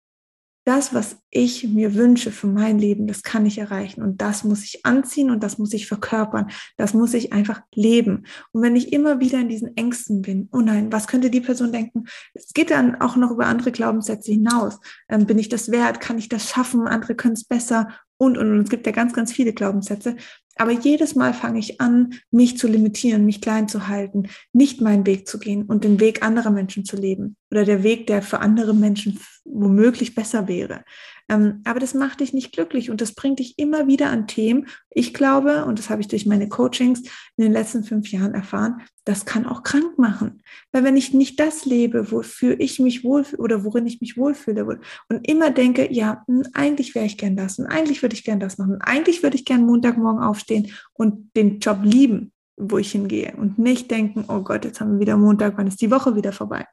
das, 0.64 0.94
was 0.94 1.16
ich 1.30 1.64
mir 1.68 1.94
wünsche 1.94 2.30
für 2.30 2.46
mein 2.46 2.78
Leben, 2.78 3.08
das 3.08 3.22
kann 3.22 3.46
ich 3.46 3.58
erreichen. 3.58 4.02
Und 4.02 4.22
das 4.22 4.44
muss 4.44 4.62
ich 4.62 4.86
anziehen 4.86 5.30
und 5.30 5.42
das 5.42 5.58
muss 5.58 5.72
ich 5.72 5.88
verkörpern. 5.88 6.50
Das 6.76 6.94
muss 6.94 7.14
ich 7.14 7.32
einfach 7.32 7.62
leben. 7.74 8.26
Und 8.52 8.62
wenn 8.62 8.76
ich 8.76 8.92
immer 8.92 9.18
wieder 9.18 9.40
in 9.40 9.48
diesen 9.48 9.76
Ängsten 9.76 10.22
bin, 10.22 10.48
oh 10.52 10.60
nein, 10.60 10.92
was 10.92 11.08
könnte 11.08 11.30
die 11.30 11.40
Person 11.40 11.72
denken? 11.72 12.04
Es 12.34 12.52
geht 12.54 12.70
dann 12.70 13.00
auch 13.00 13.16
noch 13.16 13.32
über 13.32 13.46
andere 13.46 13.72
Glaubenssätze 13.72 14.30
hinaus. 14.30 14.78
Ähm, 15.08 15.26
bin 15.26 15.38
ich 15.38 15.48
das 15.48 15.70
wert? 15.72 16.00
Kann 16.00 16.18
ich 16.18 16.28
das 16.28 16.48
schaffen? 16.48 16.86
Andere 16.86 17.16
können 17.16 17.34
es 17.34 17.44
besser. 17.44 17.88
Und, 18.16 18.38
und, 18.38 18.52
und 18.52 18.60
es 18.60 18.70
gibt 18.70 18.86
ja 18.86 18.92
ganz, 18.92 19.14
ganz 19.14 19.32
viele 19.32 19.52
Glaubenssätze. 19.52 20.14
Aber 20.56 20.70
jedes 20.70 21.16
Mal 21.16 21.34
fange 21.34 21.58
ich 21.58 21.80
an, 21.80 22.14
mich 22.30 22.56
zu 22.56 22.68
limitieren, 22.68 23.26
mich 23.26 23.40
klein 23.40 23.68
zu 23.68 23.88
halten, 23.88 24.28
nicht 24.52 24.80
meinen 24.80 25.06
Weg 25.06 25.26
zu 25.26 25.40
gehen 25.40 25.64
und 25.64 25.82
den 25.82 25.98
Weg 25.98 26.22
anderer 26.22 26.50
Menschen 26.50 26.84
zu 26.84 26.96
leben 26.96 27.36
oder 27.52 27.64
der 27.64 27.82
Weg, 27.82 28.06
der 28.06 28.22
für 28.22 28.40
andere 28.40 28.74
Menschen 28.74 29.20
womöglich 29.44 30.14
besser 30.14 30.48
wäre. 30.48 30.84
Ähm, 31.28 31.60
aber 31.64 31.80
das 31.80 31.94
macht 31.94 32.20
dich 32.20 32.32
nicht 32.32 32.52
glücklich 32.52 32.90
und 32.90 33.00
das 33.00 33.14
bringt 33.14 33.38
dich 33.38 33.58
immer 33.58 33.86
wieder 33.86 34.10
an 34.10 34.26
Themen. 34.26 34.66
Ich 34.90 35.12
glaube, 35.12 35.66
und 35.66 35.78
das 35.78 35.90
habe 35.90 36.00
ich 36.00 36.08
durch 36.08 36.26
meine 36.26 36.48
Coachings 36.48 37.02
in 37.36 37.44
den 37.44 37.52
letzten 37.52 37.84
fünf 37.84 38.10
Jahren 38.10 38.34
erfahren, 38.34 38.82
das 39.04 39.26
kann 39.26 39.46
auch 39.46 39.62
krank 39.62 39.98
machen. 39.98 40.42
Weil 40.72 40.84
wenn 40.84 40.96
ich 40.96 41.12
nicht 41.12 41.38
das 41.38 41.66
lebe, 41.66 42.10
wofür 42.10 42.58
ich 42.58 42.78
mich 42.80 43.04
wohlfühle 43.04 43.42
oder 43.42 43.64
worin 43.64 43.86
ich 43.86 44.00
mich 44.00 44.16
wohlfühle 44.16 44.80
und 45.08 45.28
immer 45.28 45.50
denke, 45.50 45.92
ja, 45.92 46.24
hm, 46.26 46.44
eigentlich 46.54 46.94
wäre 46.94 47.06
ich 47.06 47.18
gern 47.18 47.36
das 47.36 47.58
und 47.58 47.66
eigentlich 47.66 48.02
würde 48.02 48.14
ich 48.14 48.24
gern 48.24 48.40
das 48.40 48.58
machen, 48.58 48.80
eigentlich 48.80 49.22
würde 49.22 49.36
ich 49.36 49.44
gern 49.44 49.66
Montagmorgen 49.66 50.22
aufstehen 50.22 50.72
und 50.94 51.30
den 51.36 51.58
Job 51.58 51.80
lieben, 51.82 52.32
wo 52.56 52.78
ich 52.78 52.92
hingehe 52.92 53.34
und 53.36 53.58
nicht 53.58 53.90
denken, 53.90 54.24
oh 54.28 54.40
Gott, 54.40 54.64
jetzt 54.64 54.80
haben 54.80 54.94
wir 54.94 55.00
wieder 55.00 55.16
Montag, 55.18 55.54
wann 55.58 55.66
ist 55.66 55.82
die 55.82 55.90
Woche 55.90 56.16
wieder 56.16 56.32
vorbei? 56.32 56.64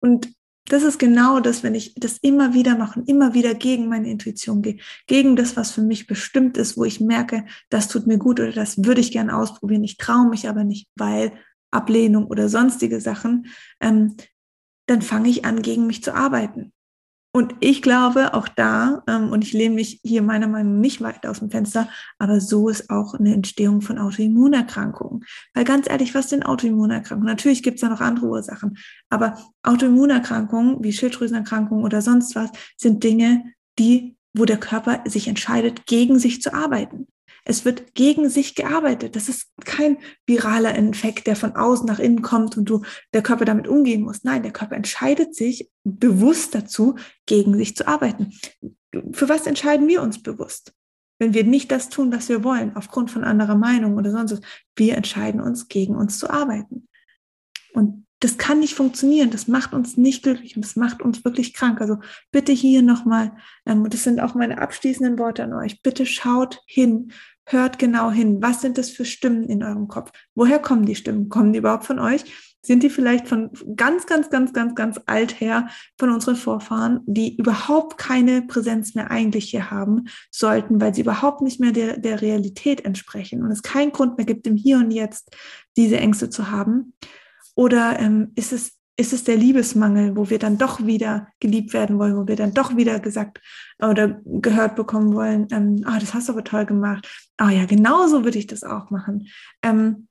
Und 0.00 0.32
das 0.66 0.82
ist 0.84 0.98
genau 0.98 1.40
das, 1.40 1.62
wenn 1.62 1.74
ich 1.74 1.94
das 1.96 2.18
immer 2.18 2.54
wieder 2.54 2.76
mache 2.76 3.00
und 3.00 3.08
immer 3.08 3.34
wieder 3.34 3.54
gegen 3.54 3.88
meine 3.88 4.08
Intuition 4.08 4.62
gehe, 4.62 4.78
gegen 5.06 5.34
das, 5.34 5.56
was 5.56 5.72
für 5.72 5.82
mich 5.82 6.06
bestimmt 6.06 6.56
ist, 6.56 6.76
wo 6.76 6.84
ich 6.84 7.00
merke, 7.00 7.44
das 7.70 7.88
tut 7.88 8.06
mir 8.06 8.18
gut 8.18 8.38
oder 8.38 8.52
das 8.52 8.84
würde 8.84 9.00
ich 9.00 9.10
gerne 9.10 9.36
ausprobieren. 9.36 9.82
Ich 9.82 9.96
traue 9.96 10.28
mich 10.28 10.48
aber 10.48 10.62
nicht, 10.62 10.88
weil 10.96 11.32
Ablehnung 11.72 12.26
oder 12.26 12.48
sonstige 12.48 13.00
Sachen, 13.00 13.46
ähm, 13.80 14.16
dann 14.86 15.02
fange 15.02 15.28
ich 15.28 15.44
an, 15.44 15.62
gegen 15.62 15.86
mich 15.86 16.02
zu 16.02 16.14
arbeiten. 16.14 16.72
Und 17.32 17.54
ich 17.60 17.80
glaube 17.80 18.34
auch 18.34 18.48
da, 18.48 19.04
ähm, 19.06 19.30
und 19.30 19.44
ich 19.44 19.52
lehne 19.52 19.76
mich 19.76 20.00
hier 20.02 20.20
meiner 20.20 20.48
Meinung 20.48 20.74
nach 20.74 20.80
nicht 20.80 21.00
weit 21.00 21.26
aus 21.26 21.38
dem 21.38 21.50
Fenster, 21.50 21.88
aber 22.18 22.40
so 22.40 22.68
ist 22.68 22.90
auch 22.90 23.14
eine 23.14 23.32
Entstehung 23.32 23.82
von 23.82 23.98
Autoimmunerkrankungen. 23.98 25.24
Weil 25.54 25.64
ganz 25.64 25.88
ehrlich, 25.88 26.12
was 26.14 26.30
sind 26.30 26.44
Autoimmunerkrankungen? 26.44 27.32
Natürlich 27.32 27.62
gibt 27.62 27.76
es 27.76 27.82
da 27.82 27.88
noch 27.88 28.00
andere 28.00 28.26
Ursachen, 28.26 28.78
aber 29.10 29.38
Autoimmunerkrankungen 29.62 30.82
wie 30.82 30.92
Schilddrüsenerkrankungen 30.92 31.84
oder 31.84 32.02
sonst 32.02 32.34
was 32.34 32.50
sind 32.76 33.04
Dinge, 33.04 33.44
die, 33.78 34.16
wo 34.34 34.44
der 34.44 34.58
Körper 34.58 35.04
sich 35.06 35.28
entscheidet, 35.28 35.86
gegen 35.86 36.18
sich 36.18 36.42
zu 36.42 36.52
arbeiten. 36.52 37.06
Es 37.44 37.64
wird 37.64 37.94
gegen 37.94 38.28
sich 38.28 38.54
gearbeitet. 38.54 39.16
Das 39.16 39.28
ist 39.28 39.48
kein 39.64 39.98
viraler 40.26 40.74
Infekt, 40.74 41.26
der 41.26 41.36
von 41.36 41.56
außen 41.56 41.86
nach 41.86 41.98
innen 41.98 42.22
kommt 42.22 42.56
und 42.56 42.68
du 42.68 42.82
der 43.12 43.22
Körper 43.22 43.44
damit 43.44 43.68
umgehen 43.68 44.02
muss. 44.02 44.24
Nein, 44.24 44.42
der 44.42 44.52
Körper 44.52 44.76
entscheidet 44.76 45.34
sich 45.34 45.70
bewusst 45.84 46.54
dazu, 46.54 46.96
gegen 47.26 47.56
sich 47.56 47.76
zu 47.76 47.86
arbeiten. 47.88 48.32
Für 49.12 49.28
was 49.28 49.46
entscheiden 49.46 49.88
wir 49.88 50.02
uns 50.02 50.22
bewusst? 50.22 50.72
Wenn 51.18 51.34
wir 51.34 51.44
nicht 51.44 51.70
das 51.70 51.90
tun, 51.90 52.12
was 52.12 52.28
wir 52.28 52.44
wollen, 52.44 52.76
aufgrund 52.76 53.10
von 53.10 53.24
anderer 53.24 53.56
Meinung 53.56 53.96
oder 53.96 54.10
sonst 54.10 54.32
was, 54.32 54.40
wir 54.76 54.96
entscheiden 54.96 55.40
uns, 55.40 55.68
gegen 55.68 55.94
uns 55.94 56.18
zu 56.18 56.30
arbeiten. 56.30 56.88
Und 57.74 58.06
das 58.20 58.36
kann 58.36 58.60
nicht 58.60 58.74
funktionieren. 58.74 59.30
Das 59.30 59.48
macht 59.48 59.72
uns 59.72 59.96
nicht 59.96 60.22
glücklich 60.22 60.54
und 60.54 60.64
das 60.64 60.76
macht 60.76 61.02
uns 61.02 61.24
wirklich 61.24 61.54
krank. 61.54 61.80
Also 61.80 61.96
bitte 62.30 62.52
hier 62.52 62.82
nochmal, 62.82 63.32
ähm, 63.66 63.88
das 63.88 64.04
sind 64.04 64.20
auch 64.20 64.34
meine 64.34 64.60
abschließenden 64.60 65.18
Worte 65.18 65.42
an 65.42 65.54
euch, 65.54 65.82
bitte 65.82 66.06
schaut 66.06 66.62
hin, 66.66 67.12
hört 67.46 67.78
genau 67.78 68.10
hin. 68.10 68.42
Was 68.42 68.60
sind 68.60 68.78
das 68.78 68.90
für 68.90 69.06
Stimmen 69.06 69.44
in 69.44 69.64
eurem 69.64 69.88
Kopf? 69.88 70.12
Woher 70.34 70.58
kommen 70.58 70.84
die 70.84 70.94
Stimmen? 70.94 71.30
Kommen 71.30 71.52
die 71.52 71.58
überhaupt 71.58 71.84
von 71.84 71.98
euch? 71.98 72.24
Sind 72.62 72.82
die 72.82 72.90
vielleicht 72.90 73.26
von 73.26 73.50
ganz, 73.74 74.04
ganz, 74.04 74.28
ganz, 74.28 74.52
ganz, 74.52 74.74
ganz 74.74 75.00
alt 75.06 75.40
her, 75.40 75.68
von 75.98 76.10
unseren 76.10 76.36
Vorfahren, 76.36 77.00
die 77.06 77.38
überhaupt 77.38 77.96
keine 77.96 78.42
Präsenz 78.42 78.94
mehr 78.94 79.10
eigentlich 79.10 79.46
hier 79.46 79.70
haben 79.70 80.08
sollten, 80.30 80.78
weil 80.78 80.94
sie 80.94 81.00
überhaupt 81.00 81.40
nicht 81.40 81.58
mehr 81.58 81.72
der, 81.72 81.96
der 81.96 82.20
Realität 82.20 82.84
entsprechen 82.84 83.42
und 83.42 83.50
es 83.50 83.62
keinen 83.62 83.92
Grund 83.92 84.18
mehr 84.18 84.26
gibt, 84.26 84.46
im 84.46 84.56
Hier 84.56 84.76
und 84.76 84.90
Jetzt 84.90 85.34
diese 85.78 85.96
Ängste 85.96 86.28
zu 86.28 86.50
haben? 86.50 86.92
Oder 87.60 88.00
ähm, 88.00 88.32
ist 88.36 88.54
es 88.54 88.78
ist 88.96 89.12
es 89.12 89.24
der 89.24 89.36
Liebesmangel, 89.36 90.16
wo 90.16 90.30
wir 90.30 90.38
dann 90.38 90.56
doch 90.56 90.86
wieder 90.86 91.28
geliebt 91.40 91.74
werden 91.74 91.98
wollen, 91.98 92.16
wo 92.16 92.26
wir 92.26 92.36
dann 92.36 92.54
doch 92.54 92.74
wieder 92.74 93.00
gesagt 93.00 93.40
oder 93.78 94.20
gehört 94.24 94.76
bekommen 94.76 95.14
wollen, 95.14 95.46
ähm, 95.50 95.82
ah, 95.84 95.98
das 95.98 96.14
hast 96.14 96.28
du 96.28 96.32
aber 96.32 96.44
toll 96.44 96.64
gemacht. 96.64 97.06
Ah 97.36 97.50
ja, 97.50 97.66
genauso 97.66 98.24
würde 98.24 98.38
ich 98.38 98.46
das 98.46 98.62
auch 98.62 98.90
machen. 98.90 99.28
Ähm, 99.62 100.08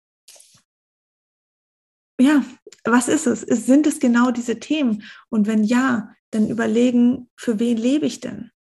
ja, 2.19 2.43
was 2.83 3.07
ist 3.07 3.25
es? 3.25 3.41
Sind 3.41 3.87
es 3.87 3.99
genau 3.99 4.29
diese 4.29 4.59
Themen? 4.59 5.03
Und 5.29 5.47
wenn 5.47 5.63
ja, 5.63 6.11
dann 6.29 6.49
überlegen, 6.49 7.29
für 7.35 7.59
wen 7.59 7.77
lebe 7.77 8.05
ich 8.05 8.19
denn? 8.19 8.51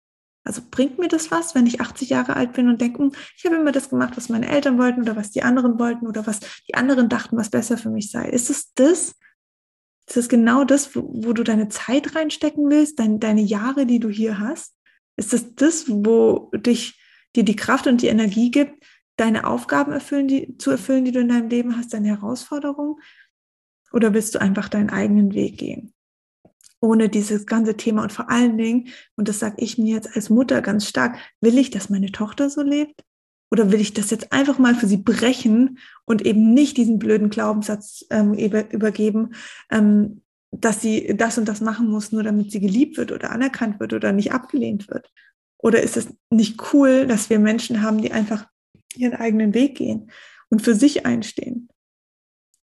Also 0.49 0.63
bringt 0.71 0.99
mir 0.99 1.09
das 1.09 1.31
was, 1.31 1.55
wenn 1.55 1.67
ich 1.67 1.83
80 1.83 2.09
Jahre 2.09 2.35
alt 2.35 2.55
bin 2.55 2.71
und 2.71 2.81
denke, 2.81 3.01
hm, 3.01 3.13
ich 3.37 3.45
habe 3.45 3.57
immer 3.57 3.71
das 3.71 3.91
gemacht, 3.91 4.17
was 4.17 4.31
meine 4.31 4.49
Eltern 4.49 4.79
wollten 4.79 5.03
oder 5.03 5.15
was 5.15 5.31
die 5.31 5.43
anderen 5.43 5.79
wollten 5.79 6.07
oder 6.07 6.27
was 6.27 6.41
die 6.67 6.75
anderen 6.75 7.11
dachten, 7.11 7.37
was 7.37 7.51
besser 7.51 7.77
für 7.77 7.91
mich 7.91 8.11
sei? 8.11 8.31
Ist 8.31 8.49
es 8.49 8.73
das? 8.73 9.15
Ist 10.07 10.17
das 10.17 10.29
genau 10.31 10.65
das, 10.65 10.97
wo, 10.97 11.03
wo 11.03 11.35
du 11.35 11.45
deine 11.45 11.69
Zeit 11.69 12.17
reinstecken 12.17 12.71
willst, 12.71 12.99
dein, 12.99 13.21
deine 13.21 13.43
Jahre, 13.43 13.85
die 13.85 14.01
du 14.01 14.09
hier 14.09 14.39
hast? 14.39 14.75
Ist 15.19 15.35
das 15.35 15.55
das, 15.55 15.85
wo 15.87 16.51
dich, 16.57 16.99
dir 17.37 17.45
die 17.45 17.57
Kraft 17.57 17.87
und 17.87 18.01
die 18.01 18.07
Energie 18.07 18.51
gibt, 18.51 18.83
deine 19.17 19.47
Aufgaben 19.47 19.93
erfüllen, 19.93 20.29
die, 20.29 20.57
zu 20.57 20.71
erfüllen, 20.71 21.05
die 21.05 21.13
du 21.13 21.21
in 21.21 21.29
deinem 21.29 21.51
Leben 21.51 21.77
hast, 21.77 21.93
deine 21.93 22.09
Herausforderungen? 22.09 22.97
Oder 23.93 24.15
willst 24.15 24.35
du 24.35 24.41
einfach 24.41 24.71
deinen 24.71 24.89
eigenen 24.89 25.35
Weg 25.35 25.59
gehen? 25.59 25.93
Ohne 26.81 27.09
dieses 27.09 27.47
ganze 27.47 27.77
Thema 27.77 28.03
und 28.03 28.13
vor 28.13 28.31
allen 28.31 28.57
Dingen, 28.57 28.89
und 29.17 29.29
das 29.29 29.41
sage 29.41 29.57
ich 29.59 29.79
mir 29.79 29.95
jetzt 29.95 30.15
als 30.15 30.31
Mutter 30.31 30.63
ganz 30.63 30.87
stark, 30.87 31.19
will 31.41 31.59
ich, 31.59 31.71
dass 31.71 31.91
meine 31.91 32.13
Tochter 32.13 32.51
so 32.51 32.63
lebt? 32.63 33.03
Oder 33.51 33.73
will 33.73 33.81
ich 33.81 33.95
das 33.95 34.11
jetzt 34.11 34.33
einfach 34.33 34.59
mal 34.59 34.75
für 34.75 34.87
sie 34.87 34.99
brechen 34.99 35.79
und 36.05 36.25
eben 36.25 36.53
nicht 36.53 36.77
diesen 36.77 36.99
blöden 36.99 37.31
Glaubenssatz 37.31 38.05
ähm, 38.11 38.35
übergeben, 38.35 39.35
ähm, 39.71 40.23
dass 40.51 40.81
sie 40.81 41.15
das 41.17 41.39
und 41.39 41.49
das 41.49 41.61
machen 41.61 41.89
muss, 41.89 42.13
nur 42.13 42.23
damit 42.23 42.53
sie 42.53 42.61
geliebt 42.61 42.97
wird 42.97 43.13
oder 43.13 43.31
anerkannt 43.31 43.81
wird 43.81 43.93
oder 43.93 44.13
nicht 44.13 44.33
abgelehnt 44.33 44.89
wird? 44.89 45.11
Oder 45.59 45.83
ist 45.83 45.97
es 45.97 46.09
nicht 46.31 46.73
cool, 46.73 47.07
dass 47.07 47.31
wir 47.31 47.39
Menschen 47.39 47.83
haben, 47.83 48.01
die 48.01 48.13
einfach 48.13 48.47
ihren 48.95 49.15
eigenen 49.15 49.55
Weg 49.55 49.77
gehen 49.77 50.11
und 50.51 50.63
für 50.63 50.75
sich 50.75 51.05
einstehen? 51.05 51.69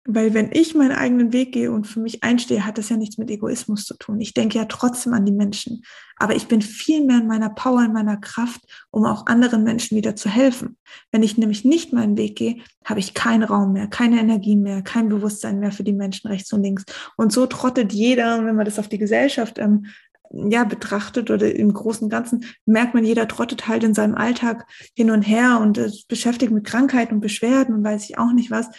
Weil 0.07 0.35
wenn 0.35 0.51
ich 0.51 0.75
meinen 0.75 0.91
eigenen 0.91 1.33
Weg 1.33 1.51
gehe 1.51 1.71
und 1.71 1.87
für 1.87 1.99
mich 1.99 2.23
einstehe, 2.23 2.63
hat 2.63 2.77
das 2.77 2.89
ja 2.89 2.97
nichts 2.97 3.17
mit 3.17 3.31
Egoismus 3.31 3.85
zu 3.85 3.97
tun. 3.97 4.21
Ich 4.21 4.35
denke 4.35 4.59
ja 4.59 4.65
trotzdem 4.65 5.13
an 5.13 5.25
die 5.25 5.31
Menschen. 5.31 5.81
Aber 6.17 6.35
ich 6.35 6.47
bin 6.47 6.61
viel 6.61 7.03
mehr 7.03 7.17
in 7.17 7.27
meiner 7.27 7.49
Power, 7.49 7.83
in 7.83 7.91
meiner 7.91 8.17
Kraft, 8.17 8.61
um 8.91 9.03
auch 9.05 9.25
anderen 9.25 9.63
Menschen 9.63 9.97
wieder 9.97 10.15
zu 10.15 10.29
helfen. 10.29 10.77
Wenn 11.11 11.23
ich 11.23 11.39
nämlich 11.39 11.65
nicht 11.65 11.91
meinen 11.91 12.17
Weg 12.17 12.37
gehe, 12.37 12.57
habe 12.85 12.99
ich 12.99 13.15
keinen 13.15 13.43
Raum 13.43 13.73
mehr, 13.73 13.87
keine 13.87 14.19
Energie 14.19 14.55
mehr, 14.55 14.83
kein 14.83 15.09
Bewusstsein 15.09 15.59
mehr 15.59 15.71
für 15.71 15.83
die 15.83 15.93
Menschen 15.93 16.27
rechts 16.27 16.53
und 16.53 16.61
links. 16.61 16.85
Und 17.17 17.33
so 17.33 17.47
trottet 17.47 17.91
jeder, 17.91 18.45
wenn 18.45 18.55
man 18.55 18.65
das 18.65 18.77
auf 18.77 18.87
die 18.87 18.99
Gesellschaft 18.99 19.57
ähm, 19.57 19.87
ja, 20.31 20.65
betrachtet 20.65 21.31
oder 21.31 21.53
im 21.53 21.73
Großen 21.73 22.03
und 22.03 22.09
Ganzen, 22.09 22.45
merkt 22.65 22.93
man, 22.93 23.03
jeder 23.03 23.27
trottet 23.27 23.67
halt 23.67 23.83
in 23.83 23.95
seinem 23.95 24.15
Alltag 24.15 24.67
hin 24.95 25.09
und 25.09 25.23
her 25.23 25.59
und 25.61 25.77
ist 25.77 26.07
beschäftigt 26.07 26.51
mit 26.51 26.65
Krankheiten 26.65 27.15
und 27.15 27.21
Beschwerden 27.21 27.73
und 27.73 27.83
weiß 27.83 28.03
ich 28.05 28.17
auch 28.19 28.33
nicht 28.33 28.51
was 28.51 28.69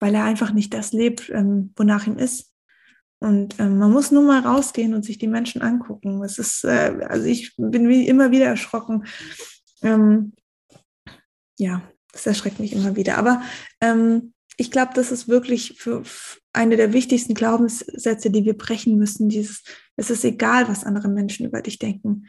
weil 0.00 0.14
er 0.14 0.24
einfach 0.24 0.52
nicht 0.52 0.74
das 0.74 0.92
lebt, 0.92 1.30
ähm, 1.30 1.72
wonach 1.76 2.06
ihm 2.06 2.18
ist. 2.18 2.52
Und 3.18 3.58
ähm, 3.58 3.78
man 3.78 3.92
muss 3.92 4.10
nur 4.10 4.22
mal 4.22 4.40
rausgehen 4.40 4.94
und 4.94 5.04
sich 5.04 5.18
die 5.18 5.28
Menschen 5.28 5.62
angucken. 5.62 6.22
Es 6.22 6.38
ist, 6.38 6.64
äh, 6.64 7.06
also 7.08 7.24
ich 7.26 7.54
bin 7.56 7.88
wie 7.88 8.06
immer 8.06 8.30
wieder 8.30 8.46
erschrocken. 8.46 9.06
Ähm, 9.82 10.34
ja, 11.58 11.82
das 12.12 12.26
erschreckt 12.26 12.60
mich 12.60 12.74
immer 12.74 12.94
wieder. 12.96 13.16
Aber 13.16 13.42
ähm, 13.80 14.34
ich 14.58 14.70
glaube, 14.70 14.92
das 14.94 15.12
ist 15.12 15.28
wirklich 15.28 15.78
für 15.78 16.02
eine 16.52 16.76
der 16.76 16.92
wichtigsten 16.92 17.34
Glaubenssätze, 17.34 18.30
die 18.30 18.44
wir 18.44 18.56
brechen 18.56 18.98
müssen. 18.98 19.28
Dieses, 19.28 19.62
es 19.96 20.10
ist 20.10 20.24
egal, 20.24 20.68
was 20.68 20.84
andere 20.84 21.08
Menschen 21.08 21.46
über 21.46 21.62
dich 21.62 21.78
denken 21.78 22.26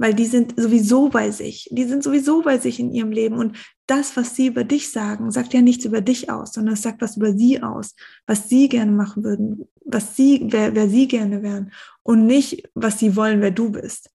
weil 0.00 0.14
die 0.14 0.24
sind 0.24 0.58
sowieso 0.58 1.10
bei 1.10 1.30
sich. 1.30 1.68
Die 1.70 1.84
sind 1.84 2.02
sowieso 2.02 2.40
bei 2.40 2.56
sich 2.56 2.80
in 2.80 2.90
ihrem 2.90 3.12
Leben. 3.12 3.36
Und 3.36 3.58
das, 3.86 4.16
was 4.16 4.34
sie 4.34 4.46
über 4.46 4.64
dich 4.64 4.90
sagen, 4.90 5.30
sagt 5.30 5.52
ja 5.52 5.60
nichts 5.60 5.84
über 5.84 6.00
dich 6.00 6.30
aus, 6.30 6.54
sondern 6.54 6.72
es 6.72 6.80
sagt 6.80 7.02
was 7.02 7.18
über 7.18 7.34
sie 7.34 7.62
aus, 7.62 7.94
was 8.26 8.48
sie 8.48 8.70
gerne 8.70 8.92
machen 8.92 9.24
würden, 9.24 9.68
was 9.84 10.16
sie, 10.16 10.40
wer, 10.48 10.74
wer 10.74 10.88
sie 10.88 11.06
gerne 11.06 11.42
wären 11.42 11.72
und 12.02 12.26
nicht, 12.26 12.70
was 12.74 12.98
sie 12.98 13.14
wollen, 13.14 13.42
wer 13.42 13.50
du 13.50 13.72
bist. 13.72 14.10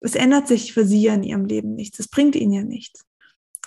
Es 0.00 0.14
ändert 0.14 0.48
sich 0.48 0.72
für 0.72 0.86
sie 0.86 1.02
ja 1.02 1.12
in 1.12 1.22
ihrem 1.22 1.44
Leben 1.44 1.74
nichts. 1.74 1.98
Es 1.98 2.08
bringt 2.08 2.34
ihnen 2.34 2.54
ja 2.54 2.62
nichts. 2.62 3.04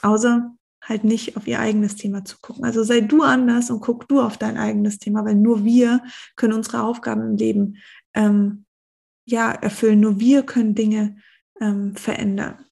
Außer 0.01 0.51
halt 0.81 1.03
nicht 1.03 1.38
auf 1.38 1.45
ihr 1.45 1.59
eigenes 1.59 1.95
Thema 1.97 2.25
zu 2.25 2.38
gucken. 2.41 2.65
Also 2.65 2.81
sei 2.81 3.01
du 3.01 3.21
anders 3.21 3.69
und 3.69 3.81
guck 3.81 4.07
du 4.07 4.21
auf 4.21 4.38
dein 4.38 4.57
eigenes 4.57 4.97
Thema, 4.97 5.23
weil 5.23 5.35
nur 5.35 5.63
wir 5.63 6.01
können 6.35 6.53
unsere 6.53 6.81
Aufgaben 6.81 7.29
im 7.29 7.38
Leben 7.38 7.77
ähm, 8.15 8.65
ja 9.25 9.51
erfüllen. 9.51 9.99
Nur 9.99 10.19
wir 10.19 10.41
können 10.41 10.73
Dinge 10.73 11.17
ähm, 11.59 11.95
verändern. 11.95 12.65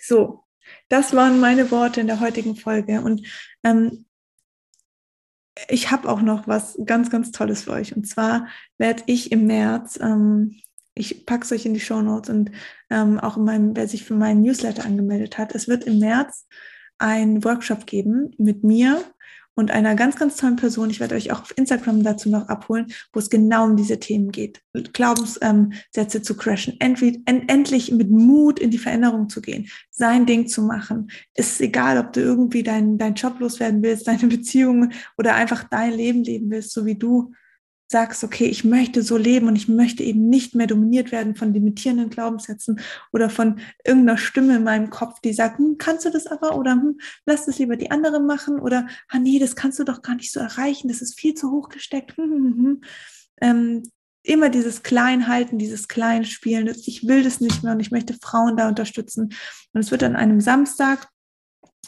So, 0.00 0.44
das 0.88 1.14
waren 1.14 1.40
meine 1.40 1.70
Worte 1.70 2.00
in 2.00 2.06
der 2.06 2.20
heutigen 2.20 2.56
Folge. 2.56 3.00
Und 3.00 3.26
ähm, 3.62 4.06
ich 5.68 5.90
habe 5.90 6.08
auch 6.08 6.22
noch 6.22 6.48
was 6.48 6.78
ganz, 6.84 7.10
ganz 7.10 7.30
Tolles 7.30 7.64
für 7.64 7.72
euch. 7.72 7.94
Und 7.94 8.06
zwar 8.06 8.48
werde 8.78 9.02
ich 9.06 9.32
im 9.32 9.46
März, 9.46 9.98
ähm, 10.00 10.60
ich 10.94 11.26
packe 11.26 11.44
es 11.44 11.52
euch 11.52 11.66
in 11.66 11.74
die 11.74 11.80
Show 11.80 12.02
Notes 12.02 12.30
und 12.30 12.50
ähm, 12.90 13.18
auch 13.18 13.36
in 13.36 13.44
meinem, 13.44 13.76
wer 13.76 13.88
sich 13.88 14.04
für 14.04 14.14
meinen 14.14 14.42
Newsletter 14.42 14.84
angemeldet 14.84 15.38
hat, 15.38 15.54
es 15.54 15.68
wird 15.68 15.84
im 15.84 15.98
März 15.98 16.46
einen 16.98 17.44
Workshop 17.44 17.86
geben 17.86 18.34
mit 18.38 18.62
mir 18.62 19.02
und 19.54 19.70
einer 19.70 19.94
ganz, 19.94 20.16
ganz 20.16 20.36
tollen 20.36 20.56
Person. 20.56 20.90
Ich 20.90 21.00
werde 21.00 21.14
euch 21.14 21.30
auch 21.32 21.42
auf 21.42 21.56
Instagram 21.56 22.02
dazu 22.02 22.30
noch 22.30 22.48
abholen, 22.48 22.86
wo 23.12 23.18
es 23.18 23.30
genau 23.30 23.64
um 23.64 23.76
diese 23.76 24.00
Themen 24.00 24.30
geht. 24.30 24.62
Glaubenssätze 24.92 26.22
zu 26.22 26.36
crashen, 26.36 26.76
endlich, 26.80 27.20
end, 27.26 27.50
endlich 27.50 27.92
mit 27.92 28.10
Mut 28.10 28.58
in 28.58 28.70
die 28.70 28.78
Veränderung 28.78 29.28
zu 29.28 29.42
gehen, 29.42 29.68
sein 29.90 30.26
Ding 30.26 30.46
zu 30.46 30.62
machen. 30.62 31.10
Ist 31.34 31.60
egal, 31.60 31.98
ob 31.98 32.12
du 32.12 32.20
irgendwie 32.20 32.62
deinen 32.62 32.98
dein 32.98 33.14
Job 33.14 33.40
loswerden 33.40 33.82
willst, 33.82 34.06
deine 34.08 34.26
Beziehungen 34.26 34.92
oder 35.18 35.34
einfach 35.34 35.64
dein 35.64 35.92
Leben 35.92 36.24
leben 36.24 36.50
willst, 36.50 36.72
so 36.72 36.86
wie 36.86 36.96
du 36.96 37.32
sagst, 37.92 38.24
okay, 38.24 38.46
ich 38.46 38.64
möchte 38.64 39.02
so 39.02 39.16
leben 39.16 39.46
und 39.46 39.54
ich 39.54 39.68
möchte 39.68 40.02
eben 40.02 40.28
nicht 40.28 40.56
mehr 40.56 40.66
dominiert 40.66 41.12
werden 41.12 41.36
von 41.36 41.54
limitierenden 41.54 42.10
Glaubenssätzen 42.10 42.80
oder 43.12 43.30
von 43.30 43.60
irgendeiner 43.84 44.18
Stimme 44.18 44.56
in 44.56 44.64
meinem 44.64 44.90
Kopf, 44.90 45.20
die 45.20 45.32
sagt, 45.32 45.58
hm, 45.58 45.76
kannst 45.78 46.04
du 46.04 46.10
das 46.10 46.26
aber 46.26 46.56
oder 46.58 46.72
hm, 46.72 46.98
lass 47.26 47.46
es 47.46 47.58
lieber 47.60 47.76
die 47.76 47.92
anderen 47.92 48.26
machen 48.26 48.58
oder, 48.58 48.88
ah 49.08 49.18
nee, 49.20 49.38
das 49.38 49.54
kannst 49.54 49.78
du 49.78 49.84
doch 49.84 50.02
gar 50.02 50.16
nicht 50.16 50.32
so 50.32 50.40
erreichen, 50.40 50.88
das 50.88 51.00
ist 51.02 51.20
viel 51.20 51.34
zu 51.34 51.52
hoch 51.52 51.68
gesteckt. 51.68 52.16
Hm, 52.16 52.24
hm, 52.24 52.44
hm, 52.44 52.56
hm. 52.56 52.80
ähm, 53.40 53.82
immer 54.24 54.48
dieses 54.48 54.82
Kleinhalten, 54.82 55.58
dieses 55.58 55.88
Kleinspielen. 55.88 56.68
Ich 56.86 57.06
will 57.06 57.22
das 57.22 57.40
nicht 57.40 57.62
mehr 57.62 57.72
und 57.72 57.80
ich 57.80 57.90
möchte 57.90 58.14
Frauen 58.14 58.56
da 58.56 58.68
unterstützen. 58.68 59.34
Und 59.72 59.80
es 59.80 59.90
wird 59.90 60.02
an 60.04 60.16
einem 60.16 60.40
Samstag, 60.40 61.08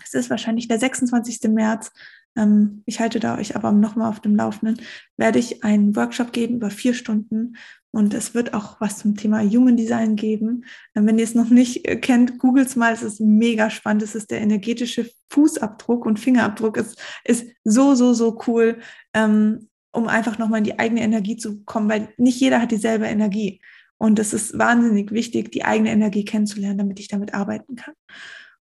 es 0.05 0.15
ist 0.15 0.31
wahrscheinlich 0.31 0.69
der 0.69 0.79
26. 0.79 1.51
März, 1.51 1.91
ähm, 2.37 2.83
ich 2.87 3.00
halte 3.00 3.21
da 3.21 3.38
euch 3.38 3.57
aber 3.57 3.73
nochmal 3.73 4.11
auf 4.11 4.21
dem 4.21 4.37
Laufenden, 4.37 4.81
werde 5.17 5.38
ich 5.38 5.64
einen 5.64 5.95
Workshop 5.97 6.33
geben 6.33 6.57
über 6.57 6.71
vier 6.71 6.95
Stunden 6.95 7.57
und 7.95 8.12
es 8.12 8.35
wird 8.35 8.55
auch 8.55 8.81
was 8.81 8.99
zum 8.99 9.14
Thema 9.14 9.41
Human 9.41 9.76
Design 9.76 10.17
geben. 10.17 10.64
Ähm, 10.97 11.07
wenn 11.07 11.17
ihr 11.17 11.23
es 11.23 11.37
noch 11.37 11.49
nicht 11.49 11.87
äh, 11.87 11.95
kennt, 11.95 12.41
googelt 12.41 12.67
es 12.67 12.75
mal, 12.75 12.93
es 12.93 13.05
ist 13.05 13.21
mega 13.21 13.71
spannend. 13.71 14.03
Es 14.03 14.17
ist 14.17 14.33
der 14.33 14.41
energetische 14.41 15.09
Fußabdruck 15.31 16.05
und 16.05 16.19
Fingerabdruck. 16.19 16.76
Es 16.76 16.97
ist 17.23 17.47
so, 17.62 17.95
so, 17.95 18.12
so 18.12 18.41
cool, 18.49 18.81
ähm, 19.14 19.69
um 19.93 20.09
einfach 20.09 20.38
nochmal 20.38 20.59
in 20.59 20.64
die 20.64 20.79
eigene 20.81 21.03
Energie 21.03 21.37
zu 21.37 21.62
kommen, 21.62 21.88
weil 21.88 22.12
nicht 22.17 22.41
jeder 22.41 22.61
hat 22.61 22.73
dieselbe 22.73 23.07
Energie. 23.07 23.61
Und 23.97 24.19
es 24.19 24.33
ist 24.33 24.59
wahnsinnig 24.59 25.12
wichtig, 25.12 25.53
die 25.53 25.64
eigene 25.64 25.93
Energie 25.93 26.25
kennenzulernen, 26.25 26.79
damit 26.79 26.99
ich 26.99 27.07
damit 27.07 27.33
arbeiten 27.33 27.76
kann. 27.76 27.95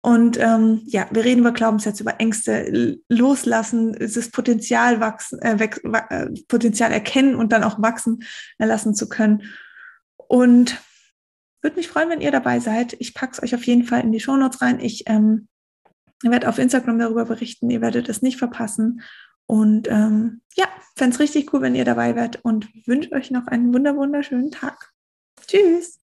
Und 0.03 0.39
ähm, 0.39 0.81
ja, 0.86 1.08
wir 1.12 1.24
reden 1.24 1.41
über 1.41 1.51
Glaubenssätze, 1.51 2.01
über 2.01 2.20
Ängste, 2.20 2.98
loslassen, 3.08 3.96
das 4.00 4.31
Potenzial 4.31 5.00
wachsen, 5.00 5.39
äh, 5.39 5.55
äh, 5.63 6.27
Potenzial 6.48 6.91
erkennen 6.91 7.36
und 7.36 7.51
dann 7.51 7.63
auch 7.63 7.81
wachsen 7.81 8.24
lassen 8.58 8.96
zu 8.96 9.08
können. 9.08 9.43
Und 10.17 10.81
würde 11.62 11.75
mich 11.75 11.88
freuen, 11.88 12.10
wenn 12.10 12.22
ihr 12.22 12.31
dabei 12.31 12.60
seid. 12.60 12.96
Ich 13.00 13.13
packe 13.13 13.34
es 13.34 13.43
euch 13.43 13.53
auf 13.53 13.65
jeden 13.65 13.84
Fall 13.84 14.01
in 14.01 14.12
die 14.12 14.20
Shownotes 14.20 14.62
rein. 14.62 14.79
Ich 14.79 15.03
ähm, 15.08 15.48
werde 16.24 16.50
auf 16.50 16.58
Instagram 16.58 16.98
darüber 16.98 17.25
berichten. 17.25 17.70
Ihr 17.70 17.81
werdet 17.81 18.10
es 18.10 18.24
nicht 18.24 18.38
verpassen. 18.38 19.01
Und 19.46 19.88
ähm, 19.89 20.41
ja, 20.55 20.65
fände 20.96 21.13
es 21.13 21.20
richtig 21.20 21.53
cool, 21.53 21.62
wenn 21.62 21.75
ihr 21.75 21.86
dabei 21.86 22.15
wärt 22.15 22.43
und 22.43 22.70
wünsche 22.88 23.12
euch 23.12 23.31
noch 23.31 23.48
einen 23.48 23.74
wunderschönen 23.74 24.50
Tag. 24.50 24.91
Tschüss. 25.46 26.00